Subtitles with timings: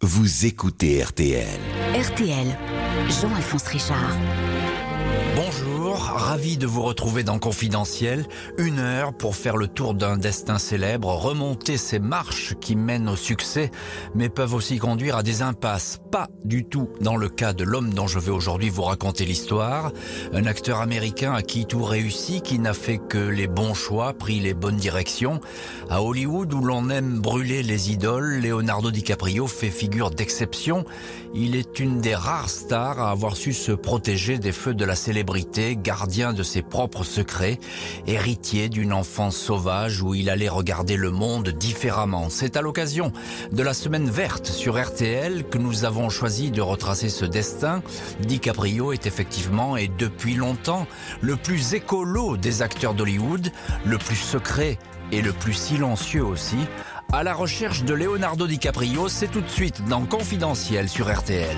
[0.00, 1.58] Vous écoutez RTL.
[1.92, 2.56] RTL,
[3.20, 4.16] Jean-Alphonse Richard.
[5.34, 8.26] Bonjour, ravi de vous retrouver dans Confidentiel.
[8.56, 13.16] Une heure pour faire le tour d'un destin célèbre, remonter ces marches qui mènent au
[13.16, 13.70] succès,
[14.14, 16.00] mais peuvent aussi conduire à des impasses.
[16.10, 19.92] Pas du tout dans le cas de l'homme dont je vais aujourd'hui vous raconter l'histoire.
[20.32, 24.40] Un acteur américain à qui tout réussit, qui n'a fait que les bons choix, pris
[24.40, 25.40] les bonnes directions.
[25.90, 30.84] À Hollywood, où l'on aime brûler les idoles, Leonardo DiCaprio fait figure d'exception.
[31.34, 34.94] Il est une des rares stars à avoir su se protéger des feux de la
[34.94, 37.58] célébrité, gardien de ses propres secrets,
[38.06, 42.28] héritier d'une enfance sauvage où il allait regarder le monde différemment.
[42.28, 43.10] C'est à l'occasion
[43.52, 47.82] de la semaine verte sur RTL que nous avons choisi de retracer ce destin.
[48.20, 50.86] DiCaprio est effectivement et depuis longtemps
[51.22, 53.50] le plus écolo des acteurs d'Hollywood,
[53.86, 54.78] le plus secret
[55.10, 56.58] et le plus silencieux aussi.
[57.14, 61.56] À la recherche de Leonardo DiCaprio, c'est tout de suite dans Confidentiel sur RTL.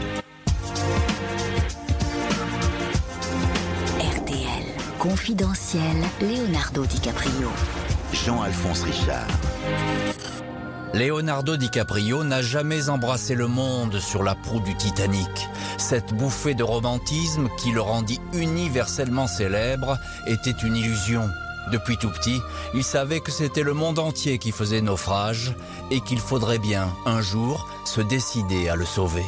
[5.00, 7.48] Confidentiel, Leonardo DiCaprio.
[8.12, 9.26] Jean-Alphonse Richard.
[10.92, 15.48] Leonardo DiCaprio n'a jamais embrassé le monde sur la proue du Titanic.
[15.78, 21.30] Cette bouffée de romantisme qui le rendit universellement célèbre était une illusion.
[21.72, 22.42] Depuis tout petit,
[22.74, 25.54] il savait que c'était le monde entier qui faisait naufrage
[25.90, 29.24] et qu'il faudrait bien, un jour, se décider à le sauver.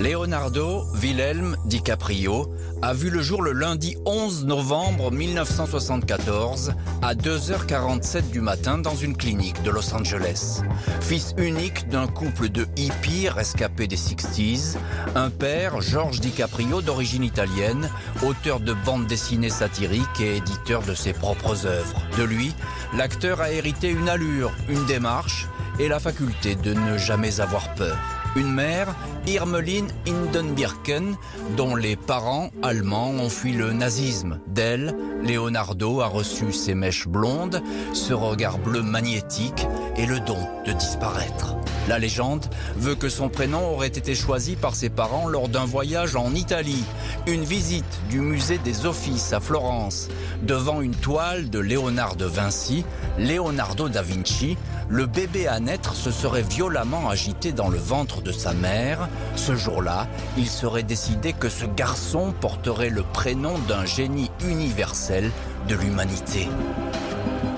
[0.00, 8.40] Leonardo Wilhelm DiCaprio a vu le jour le lundi 11 novembre 1974 à 2h47 du
[8.40, 10.62] matin dans une clinique de Los Angeles.
[11.00, 14.76] Fils unique d'un couple de hippies rescapés des 60s,
[15.16, 17.90] un père, George DiCaprio, d'origine italienne,
[18.22, 22.00] auteur de bandes dessinées satiriques et éditeur de ses propres œuvres.
[22.16, 22.54] De lui,
[22.96, 25.48] l'acteur a hérité une allure, une démarche
[25.80, 28.17] et la faculté de ne jamais avoir peur.
[28.36, 28.94] Une mère,
[29.26, 31.16] Irmeline Hindenbirken,
[31.56, 34.40] dont les parents allemands ont fui le nazisme.
[34.46, 37.62] D'elle, Leonardo a reçu ses mèches blondes,
[37.92, 41.56] ce regard bleu magnétique et le don de disparaître.
[41.88, 42.44] La légende
[42.76, 46.84] veut que son prénom aurait été choisi par ses parents lors d'un voyage en Italie,
[47.26, 50.08] une visite du musée des Offices à Florence,
[50.42, 52.84] devant une toile de Léonard de Vinci,
[53.18, 58.32] Leonardo da Vinci, le bébé à naître se serait violemment agité dans le ventre de
[58.32, 59.08] sa mère.
[59.36, 60.06] Ce jour-là,
[60.36, 65.30] il serait décidé que ce garçon porterait le prénom d'un génie universel
[65.68, 66.48] de l'humanité.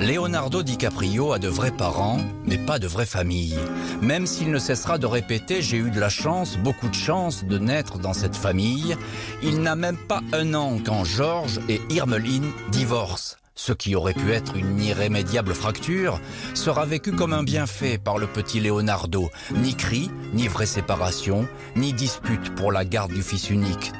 [0.01, 3.59] Leonardo DiCaprio a de vrais parents, mais pas de vraie famille.
[4.01, 7.59] Même s'il ne cessera de répéter J'ai eu de la chance, beaucoup de chance de
[7.59, 8.97] naître dans cette famille,
[9.43, 13.37] il n'a même pas un an quand George et Irmeline divorcent.
[13.63, 16.19] Ce qui aurait pu être une irrémédiable fracture
[16.55, 19.29] sera vécu comme un bienfait par le petit Leonardo.
[19.55, 23.93] Ni cri, ni vraie séparation, ni dispute pour la garde du fils unique.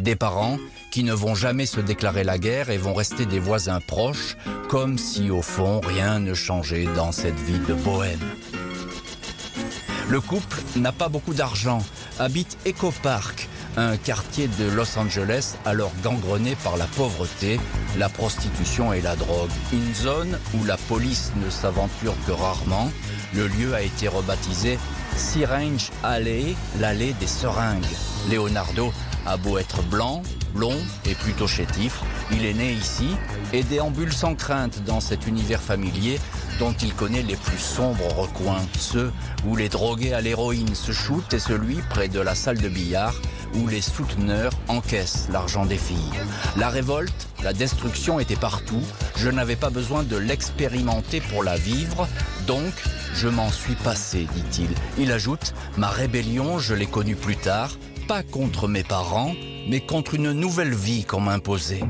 [0.00, 0.56] Des parents
[0.90, 4.38] qui ne vont jamais se déclarer la guerre et vont rester des voisins proches,
[4.70, 8.18] comme si au fond rien ne changeait dans cette vie de bohème.
[10.08, 11.84] Le couple n'a pas beaucoup d'argent,
[12.18, 17.58] habite Echo Park, un quartier de Los Angeles alors gangrené par la pauvreté,
[17.98, 19.50] la prostitution et la drogue.
[19.72, 22.90] Une zone où la police ne s'aventure que rarement.
[23.34, 24.78] Le lieu a été rebaptisé
[25.16, 27.84] Syringe Alley, l'allée des seringues.
[28.30, 28.92] Leonardo
[29.26, 30.22] a beau être blanc,
[30.54, 33.08] blond et plutôt chétif, il est né ici
[33.52, 36.20] et déambule sans crainte dans cet univers familier
[36.58, 39.12] dont il connaît les plus sombres recoins, ceux
[39.46, 43.14] où les drogués à l'héroïne se shootent et celui près de la salle de billard
[43.54, 45.96] où les souteneurs encaissent l'argent des filles.
[46.56, 48.82] La révolte, la destruction était partout,
[49.16, 52.08] je n'avais pas besoin de l'expérimenter pour la vivre,
[52.46, 52.72] donc
[53.14, 54.70] je m'en suis passé, dit-il.
[54.98, 57.70] Il ajoute, ma rébellion, je l'ai connue plus tard,
[58.08, 59.34] pas contre mes parents,
[59.68, 61.84] mais contre une nouvelle vie qu'on m'imposait.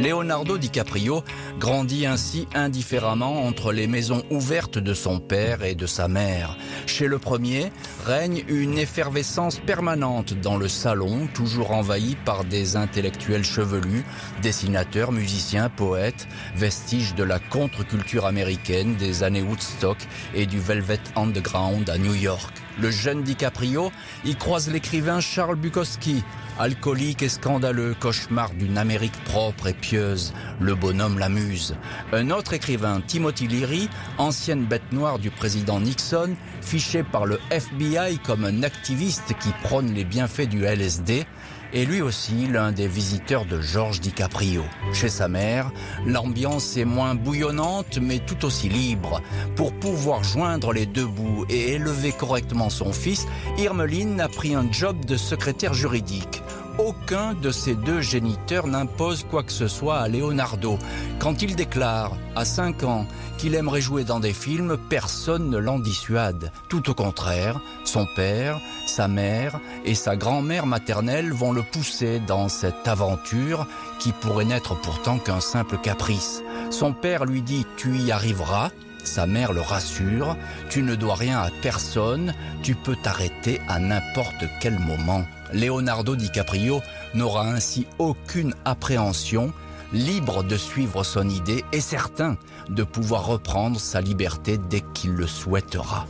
[0.00, 1.24] Leonardo DiCaprio
[1.58, 6.56] grandit ainsi indifféremment entre les maisons ouvertes de son père et de sa mère.
[6.86, 7.72] Chez le premier
[8.06, 14.04] règne une effervescence permanente dans le salon, toujours envahi par des intellectuels chevelus,
[14.40, 19.98] dessinateurs, musiciens, poètes, vestiges de la contre-culture américaine des années Woodstock
[20.32, 22.54] et du Velvet Underground à New York.
[22.80, 23.90] Le jeune DiCaprio
[24.24, 26.22] y croise l'écrivain Charles Bukowski,
[26.58, 30.32] alcoolique et scandaleux, cauchemar d'une Amérique propre et pieuse.
[30.60, 31.76] Le bonhomme l'amuse.
[32.12, 33.88] Un autre écrivain, Timothy Leary,
[34.18, 39.94] ancienne bête noire du président Nixon, fiché par le FBI comme un activiste qui prône
[39.94, 41.26] les bienfaits du LSD,
[41.72, 44.64] est lui aussi l'un des visiteurs de George DiCaprio.
[44.92, 45.70] Chez sa mère,
[46.06, 49.20] l'ambiance est moins bouillonnante mais tout aussi libre.
[49.54, 53.26] Pour pouvoir joindre les deux bouts et élever correctement son fils,
[53.58, 56.42] Irmeline a pris un job de secrétaire juridique
[56.78, 60.78] aucun de ces deux géniteurs n'impose quoi que ce soit à Leonardo.
[61.18, 65.78] Quand il déclare, à 5 ans, qu'il aimerait jouer dans des films, personne ne l'en
[65.78, 66.52] dissuade.
[66.68, 72.48] Tout au contraire, son père, sa mère et sa grand-mère maternelle vont le pousser dans
[72.48, 73.66] cette aventure
[73.98, 76.42] qui pourrait n'être pourtant qu'un simple caprice.
[76.70, 78.70] Son père lui dit «tu y arriveras»,
[79.04, 80.36] sa mère le rassure,
[80.68, 85.24] tu ne dois rien à personne, tu peux t'arrêter à n'importe quel moment.
[85.52, 86.82] Leonardo DiCaprio
[87.14, 89.52] n'aura ainsi aucune appréhension,
[89.92, 92.36] libre de suivre son idée et certain
[92.68, 96.06] de pouvoir reprendre sa liberté dès qu'il le souhaitera.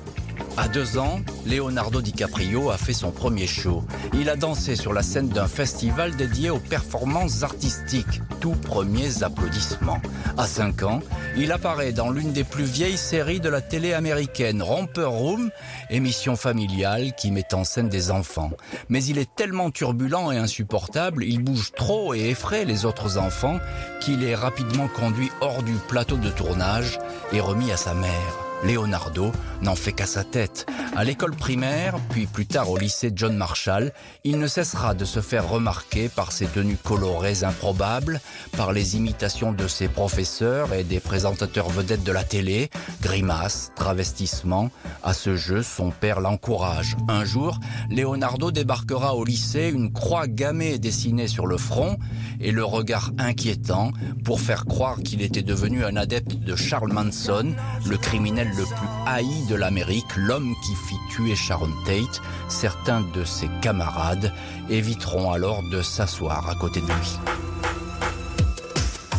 [0.60, 3.84] À deux ans, Leonardo DiCaprio a fait son premier show.
[4.12, 8.20] Il a dansé sur la scène d'un festival dédié aux performances artistiques.
[8.40, 10.00] Tout premiers applaudissements.
[10.36, 10.98] À cinq ans,
[11.36, 15.48] il apparaît dans l'une des plus vieilles séries de la télé américaine, Romper Room,
[15.90, 18.50] émission familiale qui met en scène des enfants.
[18.88, 23.60] Mais il est tellement turbulent et insupportable, il bouge trop et effraie les autres enfants
[24.00, 26.98] qu'il est rapidement conduit hors du plateau de tournage
[27.32, 28.47] et remis à sa mère.
[28.64, 29.32] Leonardo
[29.62, 30.66] n'en fait qu'à sa tête.
[30.96, 33.92] À l'école primaire, puis plus tard au lycée John Marshall,
[34.24, 38.20] il ne cessera de se faire remarquer par ses tenues colorées improbables,
[38.56, 42.70] par les imitations de ses professeurs et des présentateurs vedettes de la télé,
[43.00, 44.70] grimaces, travestissements.
[45.02, 46.96] À ce jeu, son père l'encourage.
[47.08, 47.58] Un jour,
[47.90, 51.96] Leonardo débarquera au lycée, une croix gammée dessinée sur le front
[52.40, 53.92] et le regard inquiétant
[54.24, 57.54] pour faire croire qu'il était devenu un adepte de Charles Manson,
[57.86, 62.20] le criminel le plus haï de l'Amérique, l'homme qui fit tuer Sharon Tate.
[62.48, 64.32] Certains de ses camarades
[64.70, 67.18] éviteront alors de s'asseoir à côté de lui.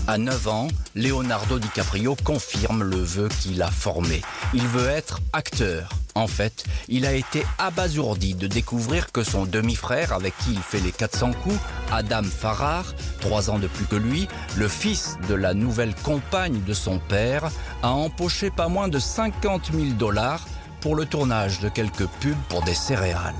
[0.09, 4.21] À 9 ans, Leonardo DiCaprio confirme le vœu qu'il a formé.
[4.55, 5.89] Il veut être acteur.
[6.15, 10.79] En fait, il a été abasourdi de découvrir que son demi-frère, avec qui il fait
[10.79, 11.59] les 400 coups,
[11.91, 12.85] Adam Farrar,
[13.21, 14.27] trois ans de plus que lui,
[14.57, 17.51] le fils de la nouvelle compagne de son père,
[17.83, 20.47] a empoché pas moins de 50 000 dollars
[20.81, 23.35] pour le tournage de quelques pubs pour des céréales.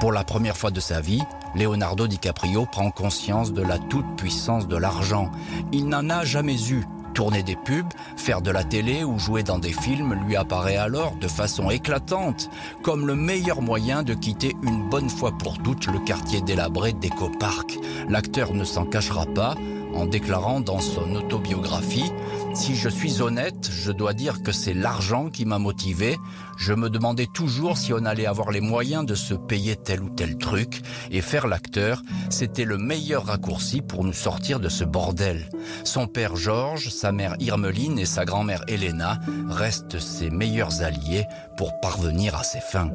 [0.00, 1.22] Pour la première fois de sa vie,
[1.54, 5.30] Leonardo DiCaprio prend conscience de la toute-puissance de l'argent.
[5.72, 6.84] Il n'en a jamais eu.
[7.14, 11.14] Tourner des pubs, faire de la télé ou jouer dans des films lui apparaît alors
[11.16, 12.48] de façon éclatante
[12.82, 17.30] comme le meilleur moyen de quitter une bonne fois pour toutes le quartier délabré d'Eco
[17.38, 17.78] Park.
[18.08, 19.54] L'acteur ne s'en cachera pas
[19.94, 22.12] en déclarant dans son autobiographie
[22.54, 26.18] Si je suis honnête, je dois dire que c'est l'argent qui m'a motivé.
[26.58, 30.10] Je me demandais toujours si on allait avoir les moyens de se payer tel ou
[30.10, 35.48] tel truc et faire l'acteur, c'était le meilleur raccourci pour nous sortir de ce bordel.
[35.84, 39.18] Son père Georges, sa mère Irmeline et sa grand-mère Elena
[39.48, 41.24] restent ses meilleurs alliés
[41.56, 42.92] pour parvenir à ses fins.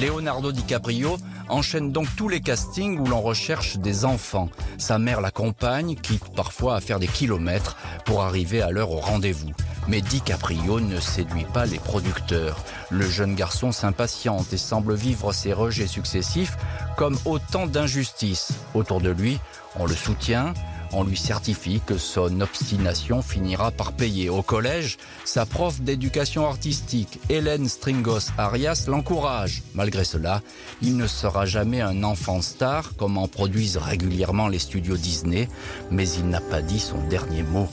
[0.00, 1.16] Leonardo DiCaprio
[1.48, 4.48] enchaîne donc tous les castings où l'on recherche des enfants.
[4.76, 9.52] Sa mère l'accompagne, quitte parfois à faire des kilomètres pour arriver à l'heure au rendez-vous.
[9.86, 12.64] Mais DiCaprio ne séduit pas les producteurs.
[12.90, 16.56] Le jeune garçon s'impatiente et semble vivre ses rejets successifs
[16.96, 18.52] comme autant d'injustices.
[18.74, 19.38] Autour de lui,
[19.76, 20.54] on le soutient,
[20.94, 24.28] on lui certifie que son obstination finira par payer.
[24.28, 29.62] Au collège, sa prof d'éducation artistique, Hélène Stringos Arias, l'encourage.
[29.74, 30.42] Malgré cela,
[30.82, 35.48] il ne sera jamais un enfant star comme en produisent régulièrement les studios Disney,
[35.90, 37.68] mais il n'a pas dit son dernier mot.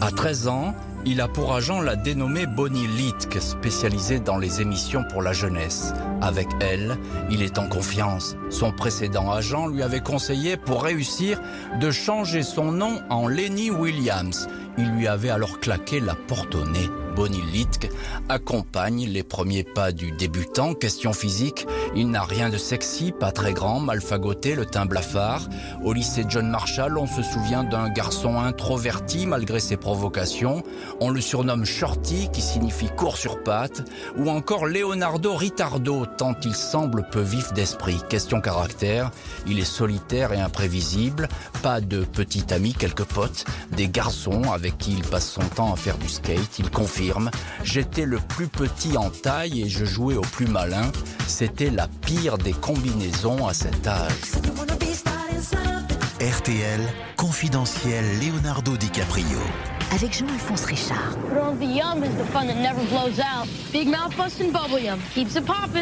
[0.00, 5.04] À 13 ans, il a pour agent la dénommée Bonnie Litke, spécialisée dans les émissions
[5.10, 5.92] pour la jeunesse.
[6.20, 6.96] Avec elle,
[7.30, 8.36] il est en confiance.
[8.50, 11.40] Son précédent agent lui avait conseillé, pour réussir,
[11.80, 14.48] de changer son nom en Lenny Williams.
[14.78, 16.88] Il lui avait alors claqué la porte au nez.
[17.14, 17.90] Bonnie Litke
[18.28, 20.74] accompagne les premiers pas du débutant.
[20.74, 25.48] Question physique, il n'a rien de sexy, pas très grand, mal fagoté, le teint blafard.
[25.84, 30.62] Au lycée John Marshall, on se souvient d'un garçon introverti malgré ses provocations.
[31.00, 33.82] On le surnomme Shorty, qui signifie court sur pattes,
[34.16, 38.00] ou encore Leonardo Ritardo, tant il semble peu vif d'esprit.
[38.08, 39.10] Question caractère,
[39.46, 41.28] il est solitaire et imprévisible,
[41.62, 43.44] pas de petit ami, quelques potes,
[43.76, 46.70] des garçons avec qui il passe son temps à faire du skate, il
[47.64, 50.90] j'étais le plus petit en taille et je jouais au plus malin,
[51.26, 54.12] c'était la pire des combinaisons à cet âge.
[56.20, 56.80] RTL,
[57.16, 59.38] confidentiel Leonardo DiCaprio.
[59.94, 61.16] Avec Jean-Alphonse Richard.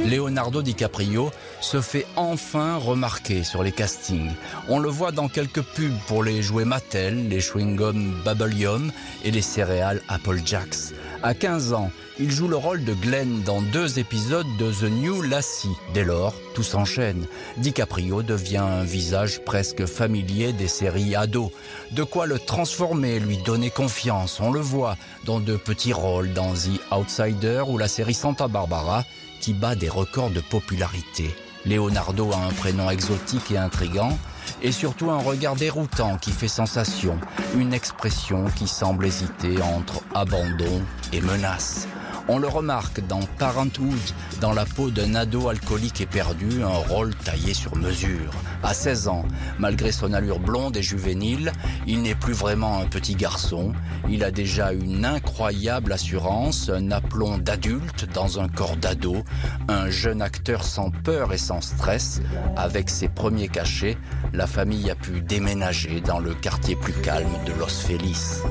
[0.09, 4.33] Leonardo DiCaprio se fait enfin remarquer sur les castings.
[4.69, 8.91] On le voit dans quelques pubs pour les jouets Mattel, les chewing-gums Yum
[9.23, 10.93] et les céréales Apple Jacks.
[11.23, 15.23] À 15 ans, il joue le rôle de Glenn dans deux épisodes de The New
[15.23, 15.75] Lassie.
[15.95, 17.27] Dès lors, tout s'enchaîne.
[17.57, 21.51] DiCaprio devient un visage presque familier des séries ados.
[21.93, 24.39] De quoi le transformer, lui donner confiance.
[24.39, 29.05] On le voit dans de petits rôles dans The Outsider ou la série Santa Barbara
[29.41, 31.35] qui bat des records de popularité.
[31.65, 34.17] Leonardo a un prénom exotique et intrigant,
[34.63, 37.19] et surtout un regard déroutant qui fait sensation,
[37.57, 41.87] une expression qui semble hésiter entre abandon et menace.
[42.33, 43.99] On le remarque dans Parenthood,
[44.41, 48.31] dans la peau d'un ado alcoolique et perdu, un rôle taillé sur mesure.
[48.63, 49.25] À 16 ans,
[49.59, 51.51] malgré son allure blonde et juvénile,
[51.89, 53.73] il n'est plus vraiment un petit garçon.
[54.09, 59.25] Il a déjà une incroyable assurance, un aplomb d'adulte dans un corps d'ado,
[59.67, 62.21] un jeune acteur sans peur et sans stress.
[62.57, 63.99] Avec ses premiers cachets,
[64.33, 68.45] la famille a pu déménager dans le quartier plus calme de Los Feliz.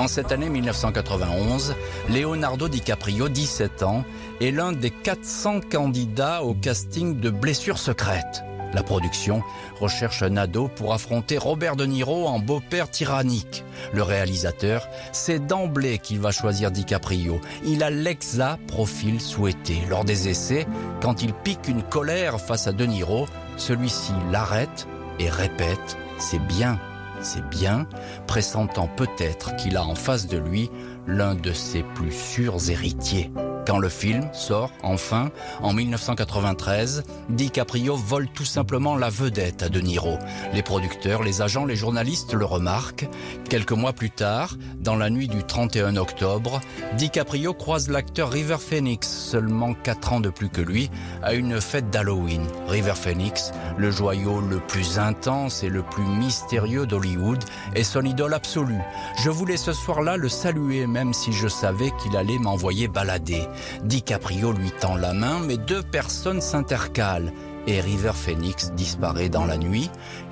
[0.00, 1.74] En cette année 1991,
[2.08, 4.02] Leonardo DiCaprio, 17 ans,
[4.40, 8.42] est l'un des 400 candidats au casting de Blessures secrètes.
[8.72, 9.42] La production
[9.78, 13.62] recherche un ado pour affronter Robert De Niro en beau-père tyrannique.
[13.92, 17.38] Le réalisateur sait d'emblée qu'il va choisir DiCaprio.
[17.66, 19.82] Il a l'exa profil souhaité.
[19.90, 20.66] Lors des essais,
[21.02, 23.26] quand il pique une colère face à De Niro,
[23.58, 24.88] celui-ci l'arrête
[25.18, 26.80] et répète⁇ C'est bien
[27.22, 27.86] c'est bien,
[28.26, 30.70] pressentant peut-être qu'il a en face de lui
[31.06, 33.30] l'un de ses plus sûrs héritiers.
[33.70, 35.30] Quand le film sort, enfin,
[35.62, 40.18] en 1993, DiCaprio vole tout simplement la vedette à De Niro.
[40.52, 43.08] Les producteurs, les agents, les journalistes le remarquent.
[43.48, 46.60] Quelques mois plus tard, dans la nuit du 31 octobre,
[46.96, 50.90] DiCaprio croise l'acteur River Phoenix, seulement 4 ans de plus que lui,
[51.22, 52.44] à une fête d'Halloween.
[52.66, 57.44] River Phoenix, le joyau le plus intense et le plus mystérieux d'Hollywood,
[57.76, 58.82] est son idole absolue.
[59.22, 63.46] Je voulais ce soir-là le saluer même si je savais qu'il allait m'envoyer balader.
[63.84, 67.32] DiCaprio lui tend la main, mais deux personnes s'intercalent
[67.66, 69.90] et River Phoenix disparaît dans la nuit.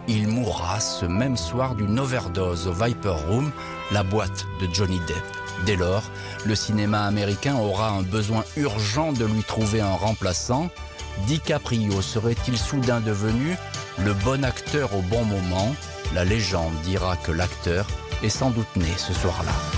[0.08, 3.50] Il mourra ce même soir d'une overdose au Viper Room,
[3.92, 5.24] la boîte de Johnny Depp.
[5.66, 6.04] Dès lors,
[6.46, 10.70] le cinéma américain aura un besoin urgent de lui trouver un remplaçant.
[11.26, 13.56] DiCaprio serait-il soudain devenu
[13.98, 15.74] le bon acteur au bon moment?
[16.14, 17.86] La légende dira que l'acteur
[18.22, 19.77] est sans doute né ce soir-là.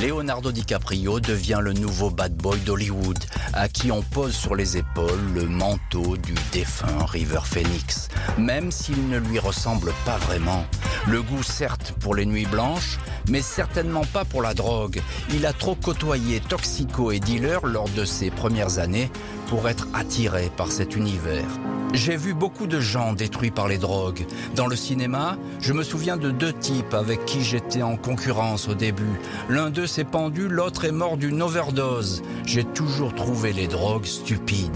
[0.00, 3.18] Leonardo DiCaprio devient le nouveau bad boy d'Hollywood,
[3.52, 9.10] à qui on pose sur les épaules le manteau du défunt River Phoenix, même s'il
[9.10, 10.64] ne lui ressemble pas vraiment.
[11.06, 15.02] Le goût certes pour les nuits blanches, mais certainement pas pour la drogue.
[15.34, 19.10] Il a trop côtoyé toxico et dealer lors de ses premières années
[19.50, 21.48] pour être attiré par cet univers.
[21.92, 24.24] J'ai vu beaucoup de gens détruits par les drogues.
[24.54, 28.74] Dans le cinéma, je me souviens de deux types avec qui j'étais en concurrence au
[28.74, 29.20] début.
[29.48, 32.22] L'un d'eux s'est pendu, l'autre est mort d'une overdose.
[32.46, 34.70] J'ai toujours trouvé les drogues stupides.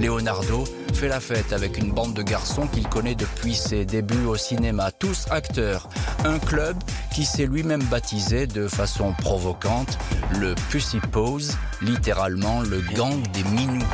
[0.00, 4.36] Leonardo fait la fête avec une bande de garçons qu'il connaît depuis ses débuts au
[4.36, 5.88] cinéma, tous acteurs.
[6.24, 6.76] Un club
[7.14, 9.98] qui s'est lui-même baptisé de façon provocante
[10.40, 13.86] le Pussy Pose, littéralement le gang des minous.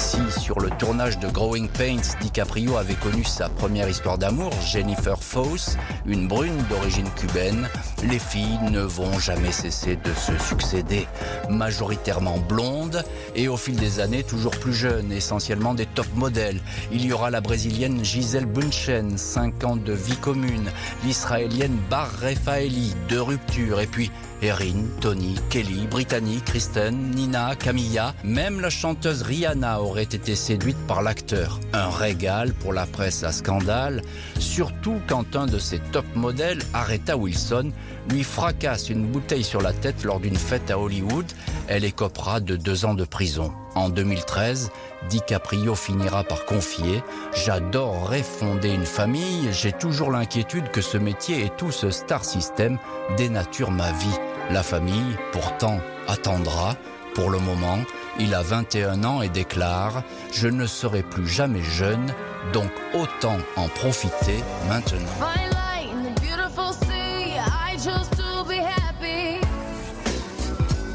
[0.00, 5.22] Si sur le tournage de Growing Pains, DiCaprio avait connu sa première histoire d'amour, Jennifer
[5.22, 5.76] Fosse,
[6.06, 7.68] une brune d'origine cubaine,
[8.04, 11.06] les filles ne vont jamais cesser de se succéder.
[11.50, 13.04] Majoritairement blondes
[13.36, 16.60] et au fil des années toujours plus jeunes, essentiellement des top modèles.
[16.90, 20.70] Il y aura la brésilienne Gisèle Bunchen, 5 ans de vie commune,
[21.04, 24.10] l'israélienne Bar Refaeli, deux ruptures, et puis
[24.42, 31.02] Erin, Tony, Kelly, Brittany, Kristen, Nina, Camilla, même la chanteuse Rihanna aurait été séduite par
[31.02, 31.60] l'acteur.
[31.72, 34.02] Un régal pour la presse à scandale,
[34.38, 37.72] surtout quand un de ses top modèles, Aretha Wilson,
[38.08, 41.26] lui fracasse une bouteille sur la tête lors d'une fête à Hollywood.
[41.68, 43.52] Elle écopera de deux ans de prison.
[43.74, 44.70] En 2013,
[45.08, 47.02] DiCaprio finira par confier
[47.34, 52.78] J'adorerais fonder une famille, j'ai toujours l'inquiétude que ce métier et tout ce star system
[53.16, 54.18] dénaturent ma vie.
[54.50, 55.78] La famille, pourtant,
[56.08, 56.76] attendra.
[57.14, 57.78] Pour le moment,
[58.18, 60.02] il a 21 ans et déclare
[60.32, 62.12] Je ne serai plus jamais jeune,
[62.52, 64.38] donc autant en profiter
[64.68, 65.49] maintenant.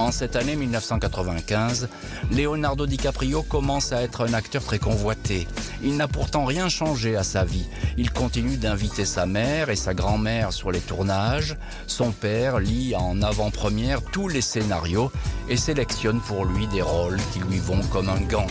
[0.06, 1.90] En cette année 1995,
[2.32, 5.48] Leonardo DiCaprio commence à être un acteur très convoité.
[5.82, 7.66] Il n'a pourtant rien changé à sa vie.
[7.98, 11.58] Il continue d'inviter sa mère et sa grand-mère sur les tournages.
[11.88, 15.12] Son père lit en avant-première tous les scénarios
[15.50, 18.46] et sélectionne pour lui des rôles qui lui vont comme un gant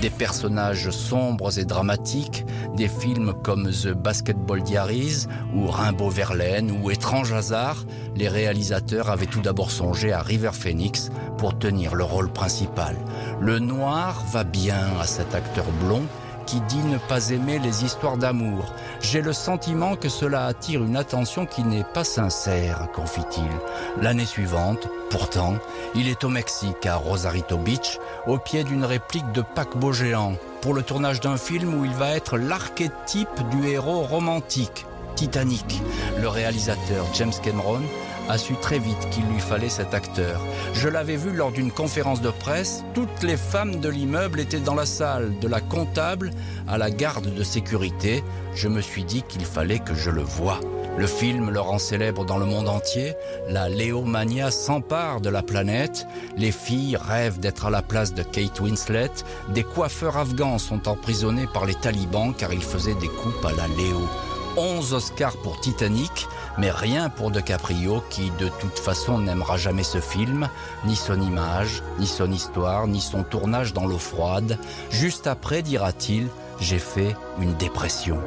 [0.00, 2.44] des personnages sombres et dramatiques,
[2.76, 9.26] des films comme The Basketball Diaries ou Rimbaud Verlaine ou Étrange hasard, les réalisateurs avaient
[9.26, 12.96] tout d'abord songé à River Phoenix pour tenir le rôle principal.
[13.40, 16.04] Le noir va bien à cet acteur blond
[16.48, 18.72] qui dit ne pas aimer les histoires d'amour.
[19.02, 24.02] J'ai le sentiment que cela attire une attention qui n'est pas sincère, confie-t-il.
[24.02, 25.54] L'année suivante, pourtant,
[25.94, 30.74] il est au Mexique, à Rosarito Beach, au pied d'une réplique de paquebot géant, pour
[30.74, 34.86] le tournage d'un film où il va être l'archétype du héros romantique.
[35.16, 35.82] Titanic.
[36.20, 37.82] Le réalisateur James Cameron
[38.28, 40.40] a su très vite qu'il lui fallait cet acteur.
[40.74, 44.76] Je l'avais vu lors d'une conférence de presse, toutes les femmes de l'immeuble étaient dans
[44.76, 46.30] la salle, de la comptable
[46.68, 48.22] à la garde de sécurité.
[48.54, 50.60] Je me suis dit qu'il fallait que je le voie.
[50.98, 53.14] Le film le rend célèbre dans le monde entier,
[53.48, 58.58] la Léomania s'empare de la planète, les filles rêvent d'être à la place de Kate
[58.58, 59.12] Winslet,
[59.50, 63.68] des coiffeurs afghans sont emprisonnés par les talibans car ils faisaient des coupes à la
[63.68, 64.08] Léo.
[64.56, 66.26] 11 Oscars pour Titanic,
[66.58, 70.48] mais rien pour DiCaprio qui de toute façon n'aimera jamais ce film,
[70.84, 74.58] ni son image, ni son histoire, ni son tournage dans l'eau froide.
[74.90, 76.26] Juste après, dira-t-il,
[76.58, 78.18] j'ai fait une dépression.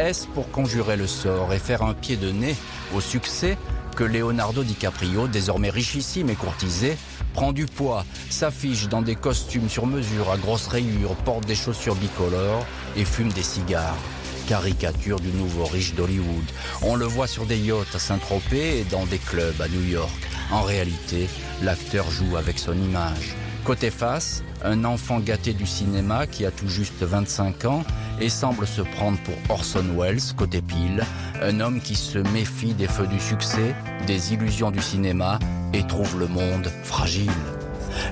[0.00, 2.56] Est-ce pour conjurer le sort et faire un pied de nez
[2.94, 3.58] au succès
[3.96, 6.96] que Leonardo DiCaprio, désormais richissime et courtisé,
[7.34, 11.96] prend du poids, s'affiche dans des costumes sur mesure à grosses rayures, porte des chaussures
[11.96, 12.64] bicolores
[12.96, 13.98] et fume des cigares
[14.48, 16.44] caricature du nouveau riche d'Hollywood.
[16.82, 20.10] On le voit sur des yachts à Saint-Tropez et dans des clubs à New York.
[20.50, 21.28] En réalité,
[21.62, 23.36] l'acteur joue avec son image.
[23.64, 27.84] Côté face, un enfant gâté du cinéma qui a tout juste 25 ans
[28.20, 31.04] et semble se prendre pour Orson Welles, côté pile,
[31.42, 33.74] un homme qui se méfie des feux du succès,
[34.06, 35.38] des illusions du cinéma
[35.72, 37.30] et trouve le monde fragile.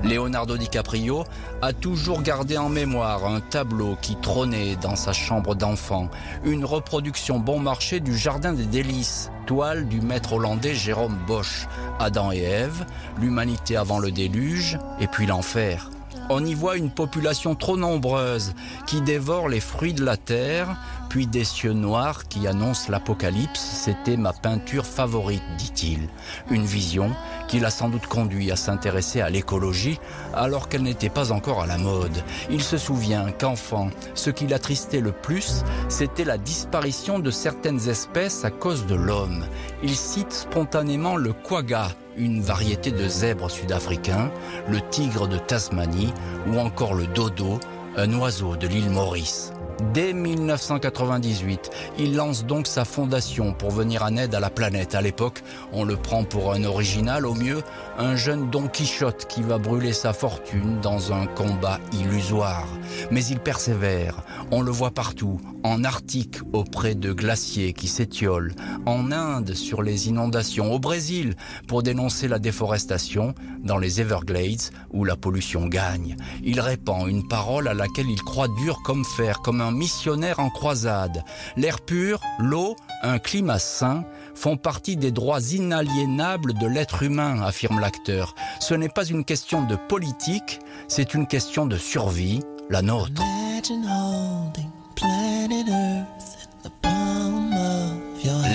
[0.05, 1.25] Leonardo DiCaprio
[1.63, 6.09] a toujours gardé en mémoire un tableau qui trônait dans sa chambre d'enfant,
[6.45, 11.67] une reproduction bon marché du Jardin des Délices, toile du maître hollandais Jérôme Bosch,
[11.99, 12.85] Adam et Ève,
[13.21, 15.91] l'humanité avant le déluge, et puis l'enfer.
[16.31, 18.53] On y voit une population trop nombreuse
[18.87, 20.77] qui dévore les fruits de la terre,
[21.09, 23.59] puis des cieux noirs qui annoncent l'apocalypse.
[23.61, 26.09] C'était ma peinture favorite, dit-il.
[26.51, 27.13] Une vision
[27.49, 29.99] qui l'a sans doute conduit à s'intéresser à l'écologie
[30.35, 32.23] alors qu'elle n'était pas encore à la mode.
[32.51, 38.45] Il se souvient qu'enfant, ce qui l'attristait le plus, c'était la disparition de certaines espèces
[38.45, 39.47] à cause de l'homme.
[39.83, 44.31] Il cite spontanément le quagga, une variété de zèbre sud-africain,
[44.69, 46.13] le tigre de Tasmanie
[46.47, 47.61] ou encore le dodo,
[47.97, 49.53] un oiseau de l'île Maurice.
[49.95, 54.97] Dès 1998, il lance donc sa fondation pour venir en aide à la planète.
[54.97, 57.63] À l'époque, on le prend pour un original, au mieux
[57.97, 62.67] un jeune Don Quichotte qui va brûler sa fortune dans un combat illusoire.
[63.13, 69.13] Mais il persévère, on le voit partout, en Arctique auprès de glaciers qui s'étiolent, en
[69.13, 71.35] Inde sur les inondations, au Brésil
[71.69, 76.17] pour dénoncer la déforestation, dans les Everglades où la pollution gagne.
[76.43, 80.51] Il répand une parole à laquelle il croit dur comme fer, comme un missionnaire en
[80.51, 81.25] croisade.
[81.57, 84.05] L'air pur, l'eau, un climat sain
[84.35, 88.35] font partie des droits inaliénables de l'être humain, affirme l'acteur.
[88.61, 93.23] Ce n'est pas une question de politique, c'est une question de survie, la nôtre.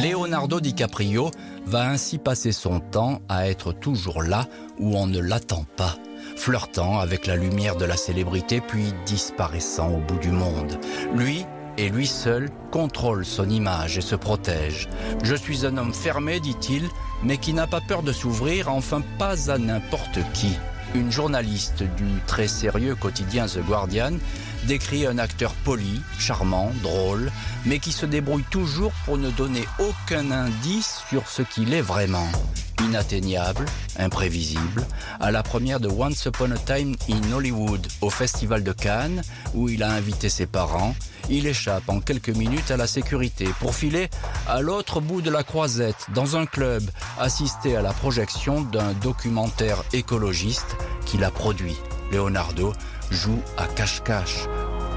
[0.02, 1.32] Leonardo DiCaprio
[1.66, 4.48] va ainsi passer son temps à être toujours là
[4.80, 5.96] où on ne l'attend pas,
[6.36, 10.80] flirtant avec la lumière de la célébrité puis disparaissant au bout du monde.
[11.16, 11.46] Lui,
[11.78, 14.88] et lui seul contrôle son image et se protège.
[15.24, 16.88] Je suis un homme fermé, dit-il,
[17.24, 20.54] mais qui n'a pas peur de s'ouvrir, enfin pas à n'importe qui.
[20.96, 24.14] Une journaliste du très sérieux quotidien The Guardian
[24.68, 27.32] décrit un acteur poli, charmant, drôle,
[27.66, 32.28] mais qui se débrouille toujours pour ne donner aucun indice sur ce qu'il est vraiment.
[32.82, 33.66] Inatteignable,
[33.98, 34.86] imprévisible,
[35.20, 39.22] à la première de Once Upon a Time in Hollywood au Festival de Cannes,
[39.54, 40.96] où il a invité ses parents,
[41.30, 44.10] il échappe en quelques minutes à la sécurité pour filer
[44.48, 46.84] à l'autre bout de la croisette, dans un club,
[47.20, 51.78] assister à la projection d'un documentaire écologiste qu'il a produit.
[52.12, 52.74] Leonardo
[53.12, 54.48] joue à cache-cache.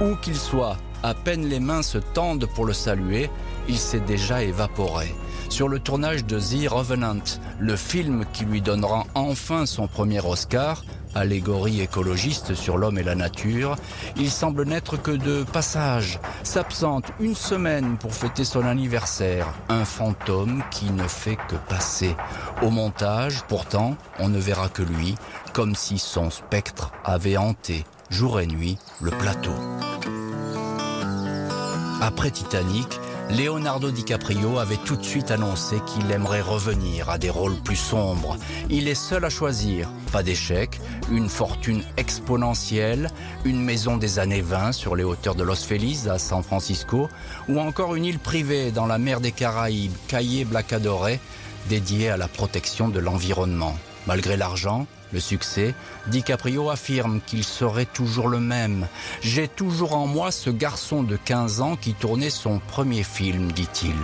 [0.00, 3.30] Où qu'il soit, à peine les mains se tendent pour le saluer,
[3.68, 5.14] il s'est déjà évaporé.
[5.48, 7.22] sur le tournage de The Revenant,
[7.60, 13.14] le film qui lui donnera enfin son premier Oscar, allégorie écologiste sur l'homme et la
[13.14, 13.76] nature,
[14.16, 20.62] il semble n'être que de passage, s'absente une semaine pour fêter son anniversaire, un fantôme
[20.70, 22.14] qui ne fait que passer.
[22.62, 25.14] Au montage, pourtant, on ne verra que lui,
[25.52, 29.52] comme si son spectre avait hanté, jour et nuit, le plateau.
[32.00, 37.56] Après Titanic, Leonardo DiCaprio avait tout de suite annoncé qu'il aimerait revenir à des rôles
[37.56, 38.36] plus sombres.
[38.70, 39.90] Il est seul à choisir.
[40.12, 43.10] Pas d'échec, une fortune exponentielle,
[43.44, 47.08] une maison des années 20 sur les hauteurs de Los Feliz à San Francisco,
[47.48, 51.08] ou encore une île privée dans la mer des Caraïbes, Caillé Blacadore,
[51.68, 53.76] dédiée à la protection de l'environnement.
[54.06, 55.74] Malgré l'argent, le succès,
[56.08, 58.88] DiCaprio affirme qu'il serait toujours le même.
[59.22, 63.94] J'ai toujours en moi ce garçon de 15 ans qui tournait son premier film, dit-il.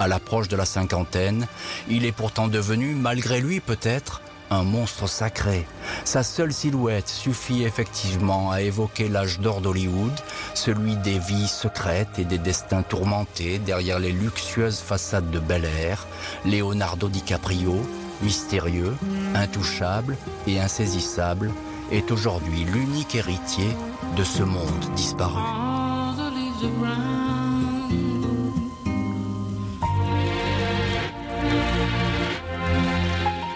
[0.00, 1.46] À l'approche de la cinquantaine,
[1.88, 4.20] il est pourtant devenu, malgré lui peut-être,
[4.52, 5.66] un monstre sacré.
[6.04, 10.12] Sa seule silhouette suffit effectivement à évoquer l'âge d'or d'Hollywood,
[10.54, 16.06] celui des vies secrètes et des destins tourmentés derrière les luxueuses façades de Bel Air.
[16.44, 17.80] Leonardo DiCaprio,
[18.22, 18.94] mystérieux,
[19.34, 21.52] intouchable et insaisissable,
[21.90, 23.76] est aujourd'hui l'unique héritier
[24.16, 25.40] de ce monde disparu.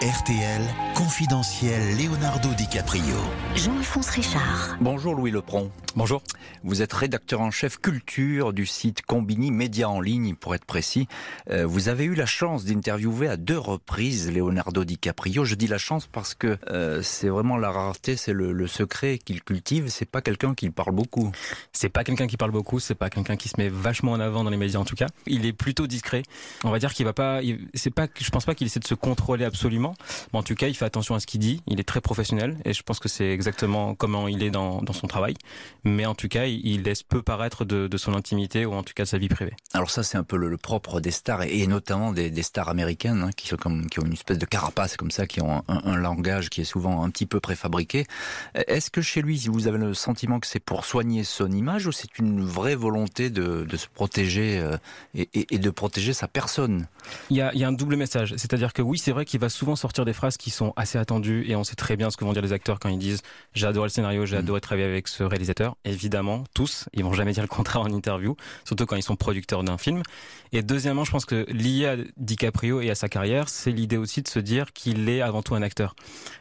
[0.01, 0.61] RTL,
[1.07, 3.15] confidentiel Leonardo DiCaprio.
[3.55, 4.75] Jean-Alphonse Richard.
[4.81, 5.71] Bonjour Louis Lepron.
[5.95, 6.21] Bonjour.
[6.63, 11.07] Vous êtes rédacteur en chef culture du site Combini Média en ligne, pour être précis.
[11.49, 15.45] Euh, vous avez eu la chance d'interviewer à deux reprises Leonardo DiCaprio.
[15.45, 19.17] Je dis la chance parce que euh, c'est vraiment la rareté, c'est le, le, secret
[19.17, 19.87] qu'il cultive.
[19.87, 21.31] C'est pas quelqu'un qui parle beaucoup.
[21.71, 22.79] C'est pas quelqu'un qui parle beaucoup.
[22.81, 25.07] C'est pas quelqu'un qui se met vachement en avant dans les médias en tout cas.
[25.25, 26.23] Il est plutôt discret.
[26.65, 27.39] On va dire qu'il va pas.
[27.73, 28.07] C'est pas.
[28.19, 29.95] Je pense pas qu'il essaie de se contrôler absolument.
[30.33, 31.61] Mais en tout cas, il fait attention à ce qu'il dit.
[31.67, 34.93] Il est très professionnel et je pense que c'est exactement comment il est dans, dans
[34.93, 35.35] son travail
[35.83, 38.93] mais en tout cas, il laisse peu paraître de, de, son intimité ou en tout
[38.93, 39.53] cas de sa vie privée.
[39.73, 42.69] Alors ça, c'est un peu le, le, propre des stars et, notamment des, des stars
[42.69, 45.63] américaines hein, qui sont comme qui ont une espèce de carapace comme ça, qui ont
[45.67, 48.05] un, un, langage qui est souvent un petit peu préfabriqué.
[48.53, 51.91] Est-ce que chez lui, vous avez le sentiment que c'est pour soigner son image ou
[51.91, 54.77] c'est une vraie volonté de, de se protéger euh,
[55.15, 56.87] et, et, et, de protéger sa personne?
[57.29, 59.39] Il y, a, il y a un double message, c'est-à-dire que oui, c'est vrai qu'il
[59.39, 62.17] va souvent sortir des phrases qui sont assez attendues et on sait très bien ce
[62.17, 63.21] que vont dire les acteurs quand ils disent
[63.53, 64.39] j'ai adoré le scénario, j'ai mmh.
[64.39, 66.87] adoré travailler avec ce réalisateur évidemment, tous.
[66.93, 70.03] Ils vont jamais dire le contraire en interview, surtout quand ils sont producteurs d'un film.
[70.51, 74.21] Et deuxièmement, je pense que lié à DiCaprio et à sa carrière, c'est l'idée aussi
[74.21, 75.95] de se dire qu'il est avant tout un acteur.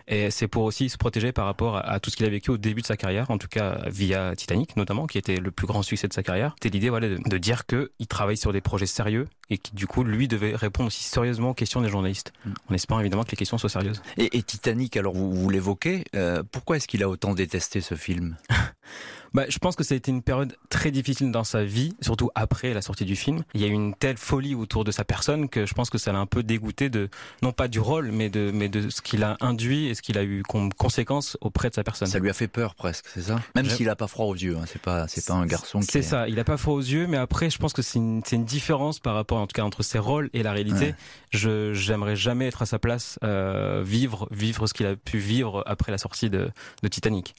[0.08, 2.58] Et c'est pour aussi se protéger par rapport à tout ce qu'il a vécu au
[2.58, 5.82] début de sa carrière, en tout cas via Titanic notamment, qui était le plus grand
[5.82, 6.54] succès de sa carrière.
[6.54, 9.86] C'était l'idée voilà, de, de dire qu'il travaille sur des projets sérieux et qui du
[9.86, 12.52] coup lui devait répondre aussi sérieusement aux questions des journalistes, mm.
[12.70, 14.02] en espérant évidemment que les questions soient sérieuses.
[14.16, 17.94] Et, et Titanic, alors vous, vous l'évoquez, euh, pourquoi est-ce qu'il a autant détesté ce
[17.94, 18.36] film?
[19.36, 22.30] bah, je pense que ça a été une période très difficile dans sa vie, surtout
[22.34, 23.44] après la sortie du film.
[23.52, 25.98] Il y a eu une telle folie autour de sa personne que je pense que
[25.98, 27.10] ça l'a un peu dégoûté de,
[27.42, 30.16] non pas du rôle, mais de, mais de ce qu'il a induit et ce qu'il
[30.16, 32.08] a eu comme conséquence auprès de sa personne.
[32.08, 33.38] Ça lui a fait peur presque, c'est ça?
[33.54, 34.64] Même s'il a pas froid aux yeux, hein.
[34.66, 35.86] c'est pas, c'est pas un garçon qui.
[35.86, 36.02] C'est est...
[36.02, 38.44] ça, il a pas froid aux yeux, mais après, je pense que c'est une, une
[38.46, 40.86] différence par rapport, en tout cas, entre ses rôles et la réalité.
[40.86, 40.94] Ouais.
[41.28, 45.62] Je, j'aimerais jamais être à sa place, euh, vivre, vivre ce qu'il a pu vivre
[45.66, 46.48] après la sortie de,
[46.82, 47.34] de Titanic.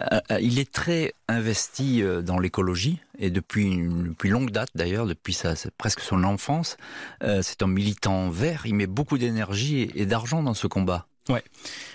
[0.00, 5.06] Euh, il est très investi euh, dans l'écologie et depuis une depuis longue date d'ailleurs,
[5.06, 6.76] depuis sa, presque son enfance.
[7.22, 8.62] Euh, c'est un militant vert.
[8.66, 11.06] Il met beaucoup d'énergie et, et d'argent dans ce combat.
[11.28, 11.44] Ouais,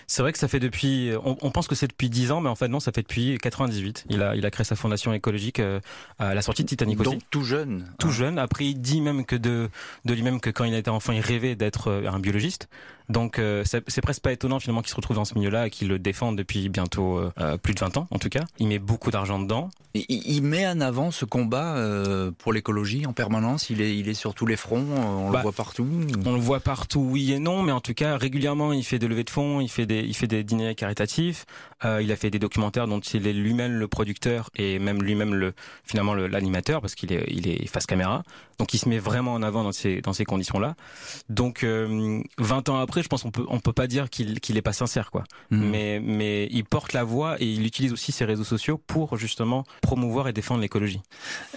[0.05, 1.11] c'est vrai que ça fait depuis.
[1.23, 3.37] On, on pense que c'est depuis 10 ans, mais en fait non, ça fait depuis
[3.39, 4.05] 98.
[4.09, 5.79] Il a il a créé sa fondation écologique euh,
[6.19, 7.19] à la sortie de Titanic Donc, aussi.
[7.31, 7.91] tout jeune.
[7.99, 8.11] Tout hein.
[8.11, 8.39] jeune.
[8.39, 9.69] Après, il dit même que de
[10.05, 12.69] de lui-même que quand il était enfant, il rêvait d'être euh, un biologiste.
[13.09, 15.87] Donc euh, c'est presque pas étonnant finalement qu'il se retrouve dans ce milieu-là et qu'il
[15.87, 18.43] le défende depuis bientôt euh, plus de 20 ans en tout cas.
[18.59, 19.69] Il met beaucoup d'argent dedans.
[19.95, 23.69] Et il met en avant ce combat euh, pour l'écologie en permanence.
[23.69, 24.85] Il est, il est sur tous les fronts.
[24.97, 25.87] On bah, le voit partout.
[26.25, 29.07] On le voit partout, oui et non, mais en tout cas régulièrement il fait des
[29.07, 31.45] levées de fonds, il fait des, il fait des dîners caritatifs.
[31.85, 35.33] Euh, il a fait des documentaires dont il est lui-même le producteur et même lui-même
[35.33, 38.23] le finalement l'animateur parce qu'il est, il est face caméra.
[38.59, 40.75] Donc il se met vraiment en avant dans ces dans ces conditions-là.
[41.29, 44.57] Donc euh, 20 ans après, je pense qu'on peut on peut pas dire qu'il qu'il
[44.57, 45.23] est pas sincère quoi.
[45.49, 45.57] Mmh.
[45.57, 49.63] Mais mais il porte la voix et il utilise aussi ses réseaux sociaux pour justement
[49.81, 51.01] promouvoir et défendre l'écologie.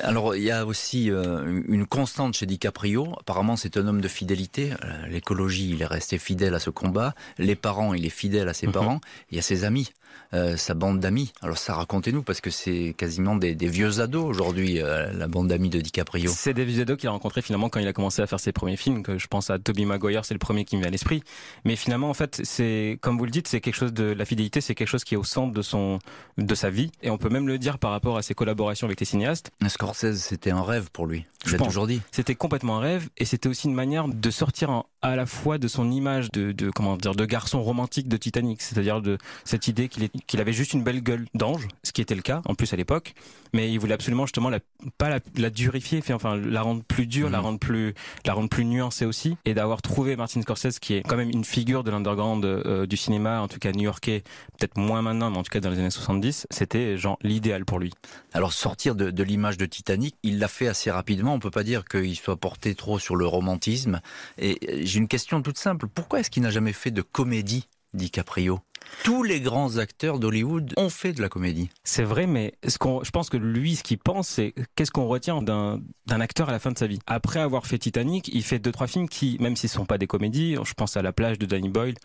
[0.00, 3.14] Alors il y a aussi euh, une constante chez DiCaprio.
[3.20, 4.72] Apparemment c'est un homme de fidélité.
[4.84, 7.14] Euh, l'écologie, il est resté fidèle à ce combat.
[7.38, 8.72] Les parents, il est fidèle à ses mmh.
[8.72, 9.00] parents.
[9.30, 9.92] Il y a ses amis.
[10.34, 11.32] Euh, sa bande d'amis.
[11.40, 15.70] Alors ça, racontez-nous, parce que c'est quasiment des, vieux ados aujourd'hui, euh, la bande d'amis
[15.70, 16.30] de DiCaprio.
[16.34, 18.52] C'est des vieux ados qu'il a rencontrés finalement quand il a commencé à faire ses
[18.52, 19.02] premiers films.
[19.02, 21.22] Que je pense à Toby Maguire, c'est le premier qui me vient à l'esprit.
[21.64, 24.60] Mais finalement, en fait, c'est comme vous le dites, c'est quelque chose de la fidélité,
[24.60, 25.98] c'est quelque chose qui est au centre de son
[26.38, 26.90] de sa vie.
[27.02, 29.50] Et on peut même le dire par rapport à ses collaborations avec les cinéastes.
[29.68, 31.24] Scorsese, c'était un rêve pour lui.
[31.44, 31.68] Je pense.
[31.68, 32.00] toujours dit.
[32.10, 35.68] C'était complètement un rêve, et c'était aussi une manière de sortir à la fois de
[35.68, 39.88] son image de, de comment dire de garçon romantique de Titanic, c'est-à-dire de cette idée
[39.88, 42.72] qu'il qu'il avait juste une belle gueule d'ange, ce qui était le cas en plus
[42.72, 43.14] à l'époque,
[43.52, 44.60] mais il voulait absolument justement la,
[44.98, 47.44] pas la, la durifier, enfin la rendre plus dure, la mhm.
[47.44, 51.16] rendre plus la rendre plus nuancée aussi, et d'avoir trouvé Martin Scorsese qui est quand
[51.16, 54.22] même une figure de l'underground euh, du cinéma, en tout cas new-yorkais,
[54.58, 57.78] peut-être moins maintenant, mais en tout cas dans les années 70, c'était genre l'idéal pour
[57.78, 57.92] lui.
[58.32, 61.34] Alors sortir de, de l'image de Titanic, il l'a fait assez rapidement.
[61.34, 64.00] On peut pas dire qu'il soit porté trop sur le romantisme.
[64.38, 65.86] Et une question toute simple.
[65.88, 68.60] Pourquoi est-ce qu'il n'a jamais fait de comédie, DiCaprio
[69.02, 71.70] tous les grands acteurs d'Hollywood ont fait de la comédie.
[71.82, 75.42] C'est vrai, mais ce je pense que lui, ce qu'il pense, c'est qu'est-ce qu'on retient
[75.42, 77.00] d'un, acteur à la fin de sa vie?
[77.06, 80.06] Après avoir fait Titanic, il fait deux trois films qui, même s'ils sont pas des
[80.06, 81.96] comédies, je pense à La plage de Danny Boyle,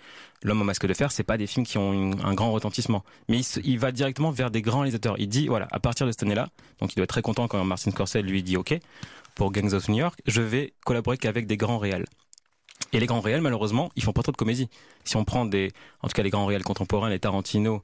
[0.44, 3.04] L'homme au masque de fer, c'est pas des films qui ont un grand retentissement.
[3.30, 5.16] Mais il, il, va directement vers des grands réalisateurs.
[5.20, 6.50] Il dit, voilà, à partir de cette année-là,
[6.80, 8.76] donc il doit être très content quand Martin Scorsese lui dit, ok,
[9.36, 12.06] pour Gangs of New York, je vais collaborer qu'avec des grands réals.
[12.94, 14.70] Et les grands réels, malheureusement, ils font pas trop de comédie.
[15.04, 17.84] Si on prend des, en tout cas les grands réels contemporains, les Tarantino,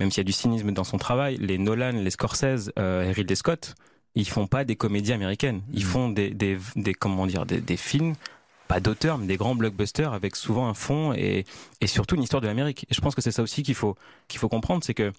[0.00, 3.36] même s'il y a du cynisme dans son travail, les Nolan, les Scorsese, euh, Ridley
[3.36, 3.74] Scott,
[4.14, 5.62] ils font pas des comédies américaines.
[5.72, 5.88] Ils mm.
[5.88, 8.14] font des, des, des comment dire, des, des films
[8.68, 11.44] pas d'auteurs, mais des grands blockbusters avec souvent un fond et,
[11.82, 12.86] et surtout une histoire de l'Amérique.
[12.90, 13.94] Et je pense que c'est ça aussi qu'il faut
[14.26, 15.12] qu'il faut comprendre, c'est que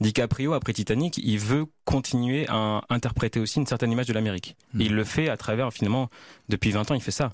[0.00, 4.56] DiCaprio après Titanic, il veut continuer à interpréter aussi une certaine image de l'Amérique.
[4.72, 4.80] Mm.
[4.80, 6.08] Il le fait à travers finalement
[6.48, 7.30] depuis 20 ans, il fait ça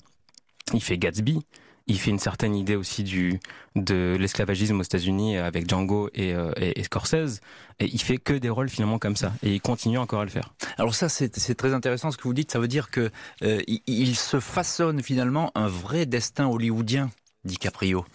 [0.73, 1.41] il fait Gatsby,
[1.87, 3.39] il fait une certaine idée aussi du
[3.75, 7.41] de l'esclavagisme aux États-Unis avec Django et, euh, et, Scorsese
[7.79, 10.31] et il fait que des rôles finalement comme ça et il continue encore à le
[10.31, 10.53] faire.
[10.77, 13.11] Alors ça c'est très intéressant ce que vous dites, ça veut dire que
[13.43, 17.11] euh, il, se façonne finalement un vrai destin hollywoodien,
[17.43, 18.05] dit Caprio.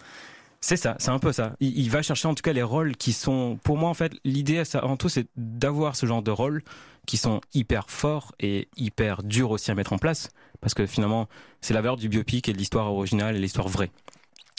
[0.63, 1.55] C'est ça, c'est un peu ça.
[1.59, 4.13] Il, il, va chercher en tout cas les rôles qui sont, pour moi en fait,
[4.25, 6.63] l'idée avant tout c'est d'avoir ce genre de rôles
[7.07, 10.29] qui sont hyper forts et hyper durs aussi à mettre en place
[10.61, 11.27] parce que finalement,
[11.59, 13.91] c'est la valeur du biopic et de l'histoire originale et l'histoire vraie.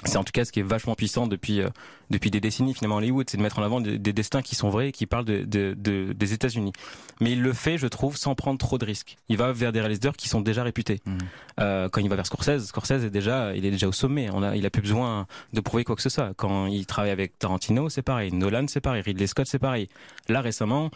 [0.05, 1.69] C'est en tout cas ce qui est vachement puissant depuis euh,
[2.11, 4.89] depuis des décennies finalement Hollywood, c'est de mettre en avant des, destins qui sont vrais
[4.89, 6.73] et qui parlent de, de, de, des États-Unis.
[7.21, 9.17] Mais il le fait, je trouve, sans prendre trop de risques.
[9.29, 11.01] Il va vers des réalisateurs qui sont déjà réputés.
[11.07, 11.19] Mmh.
[11.61, 14.29] Euh, quand il va vers Scorsese, Scorsese est déjà, il est déjà au sommet.
[14.33, 16.33] On a, il a plus besoin de prouver quoi que ce soit.
[16.37, 18.33] Quand il travaille avec Tarantino, c'est pareil.
[18.33, 19.03] Nolan, c'est pareil.
[19.03, 19.89] Ridley Scott, c'est pareil.
[20.29, 20.91] Là récemment,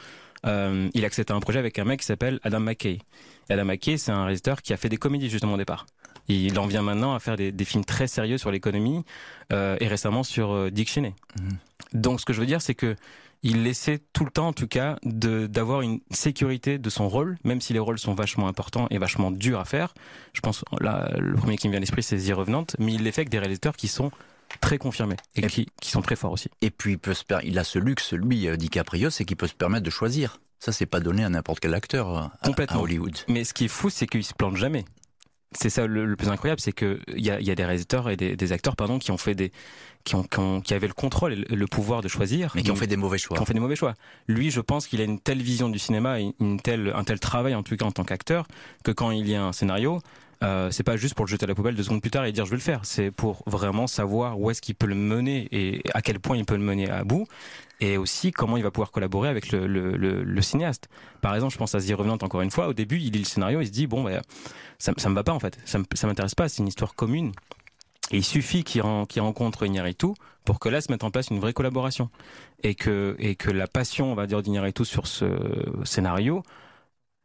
[0.47, 2.99] euh, il accepte un projet avec un mec qui s'appelle Adam McKay.
[3.49, 5.87] Adam McKay, c'est un réalisateur qui a fait des comédies justement au départ.
[6.29, 9.05] Il en vient maintenant à faire des, des films très sérieux sur l'économie
[9.53, 11.15] euh, et récemment sur euh, Dick Cheney.
[11.41, 12.01] Mhm.
[12.01, 12.97] Donc ce que je veux dire, c'est que
[13.43, 17.61] il laissait tout le temps, en tout cas, d'avoir une sécurité de son rôle, même
[17.61, 19.95] si les rôles sont vachement importants et vachement durs à faire.
[20.33, 23.05] Je pense, là, le premier qui me vient à l'esprit, c'est The Revenant, mais il
[23.05, 24.11] les fait avec des réalisateurs qui sont
[24.61, 26.51] très confirmés et, qui, qui, sont très forts aussi.
[26.63, 29.47] Et puis il, peut se il a ce luxe, lui, euh, DiCaprio, c'est qu'il peut
[29.47, 30.41] se permettre de choisir.
[30.59, 33.17] Ça, c'est pas donné à n'importe quel acteur euh, à, Hollywood.
[33.29, 34.85] Mais ce qui est fou, c'est qu'il se plante jamais.
[35.53, 38.17] C'est ça le, plus incroyable, c'est que il y a, y a, des réalisateurs et
[38.17, 39.53] des, des, acteurs, pardon, qui ont fait des,
[40.05, 42.71] qui ont, qui, ont, qui avaient le contrôle et le, pouvoir de choisir, mais qui
[42.71, 43.37] ont fait des mauvais choix.
[43.37, 43.95] Qui ont fait des mauvais choix.
[44.27, 47.55] Lui, je pense qu'il a une telle vision du cinéma, une telle, un tel travail
[47.55, 48.49] en tout cas en tant qu'acteur,
[48.83, 50.01] que quand il y a un scénario,
[50.43, 52.33] euh, c'est pas juste pour le jeter à la poubelle deux secondes plus tard et
[52.33, 52.81] dire je vais le faire.
[52.85, 56.45] C'est pour vraiment savoir où est-ce qu'il peut le mener et à quel point il
[56.45, 57.27] peut le mener à bout
[57.81, 60.89] et aussi comment il va pouvoir collaborer avec le, cinéaste.
[61.21, 62.69] Par exemple, je pense à The Revenant encore une fois.
[62.69, 64.21] Au début, il lit le scénario, il se dit bon, bah,
[64.79, 66.49] ça, ça me va pas en fait, ça, m'intéresse pas.
[66.49, 67.33] C'est une histoire commune.
[68.13, 70.09] Et il suffit qu'il qu rencontre Iñárritu
[70.45, 72.09] pour que là se mette en place une vraie collaboration
[72.63, 75.27] et que et que la passion, on va dire, d'Iñárritu sur ce
[75.85, 76.43] scénario,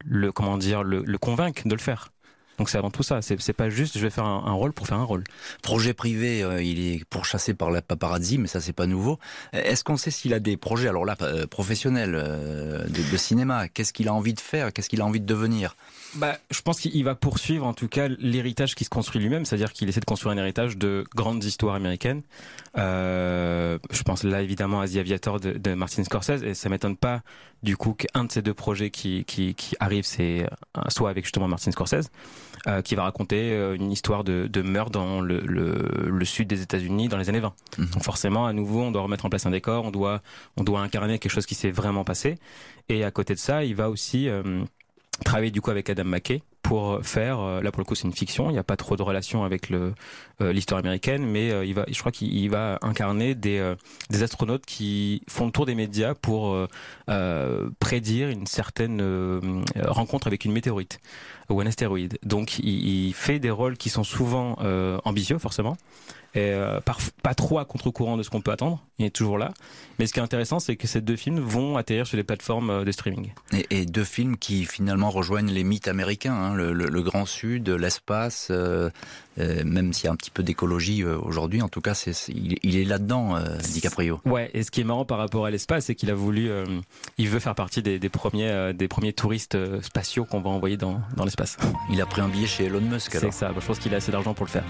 [0.04, 2.10] le comment dire, le, le convainque de le faire.
[2.58, 3.22] Donc c'est avant tout ça.
[3.22, 5.24] C'est pas juste je vais faire un, rôle pour faire un rôle.
[5.62, 9.20] Projet privé, euh, il est pourchassé par la paparazzi, mais ça c'est pas nouveau.
[9.54, 13.94] Est-ce qu'on sait s'il a des projets, alors là, euh, professionnels, euh, de, cinéma Qu'est-ce
[13.94, 15.76] qu'il a envie de faire Qu'est-ce qu'il a envie de devenir?
[16.16, 19.72] Bah, je pense qu'il va poursuivre en tout cas l'héritage qui se construit lui-même, c'est-à-dire
[19.72, 22.22] qu'il essaie de construire un héritage de grandes histoires américaines.
[22.78, 26.98] Euh, je pense là évidemment à The Aviator de, de Martin Scorsese, et ça m'étonne
[26.98, 27.22] pas
[27.63, 30.47] du coup qu'un de ces deux projets qui, qui, qui arrive, c'est
[30.89, 32.10] soit avec justement Martin Scorsese,
[32.67, 36.47] euh, qui va raconter euh, une histoire de, de meurtre dans le, le, le, sud
[36.47, 37.54] des États-Unis dans les années 20.
[37.78, 37.86] Mhm.
[37.88, 40.21] Donc forcément, à nouveau, on doit remettre en place un décor, on doit,
[40.58, 42.38] on doit incarner quelque chose qui s'est vraiment passé.
[42.89, 44.63] Et à côté de ça, il va aussi euh,
[45.24, 48.50] travailler du coup avec Adam McKay pour faire, là pour le coup c'est une fiction,
[48.50, 49.94] il n'y a pas trop de relation avec le
[50.40, 53.74] l'histoire américaine, mais il va, je crois qu'il va incarner des
[54.10, 56.56] des astronautes qui font le tour des médias pour
[57.80, 61.00] prédire une certaine rencontre avec une météorite
[61.50, 62.18] ou un astéroïde.
[62.24, 64.56] Donc il, il fait des rôles qui sont souvent
[65.04, 65.78] ambitieux forcément
[66.34, 66.80] et euh,
[67.24, 68.82] pas trop à contre-courant de ce qu'on peut attendre.
[69.00, 69.54] Il est toujours là.
[70.00, 72.70] Mais ce qui est intéressant, c'est que ces deux films vont atterrir sur les plateformes
[72.70, 73.34] euh, de streaming.
[73.70, 78.52] Et, deux films qui finalement rejoignent les mythes américains, hein, le, Grand Sud, l'espace,
[79.39, 81.62] euh, même s'il y a un petit peu d'écologie aujourd'hui.
[81.62, 83.36] En tout cas, c'est, il, est là-dedans,
[83.74, 84.22] DiCaprio.
[84.26, 84.52] Ouais.
[84.54, 86.50] Et ce qui est marrant par rapport à l'espace, c'est qu'il a voulu,
[87.17, 91.26] il veut faire partie des, premiers, des premiers touristes spatiaux qu'on va envoyer dans, dans
[91.26, 91.58] l'espace.
[91.91, 93.17] Il a pris un billet chez Elon Musk.
[93.20, 93.52] C'est ça.
[93.60, 94.63] je pense qu'il a assez d'argent pour le faire.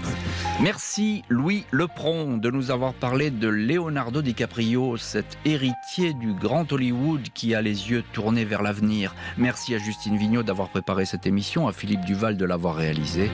[0.60, 1.42] Merci Louis.
[1.42, 7.52] Louis Lepron de nous avoir parlé de Leonardo DiCaprio, cet héritier du grand Hollywood qui
[7.56, 9.16] a les yeux tournés vers l'avenir.
[9.36, 13.28] Merci à Justine Vignot d'avoir préparé cette émission, à Philippe Duval de l'avoir réalisée.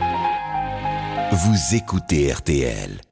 [1.32, 3.07] Vous écoutez RTL.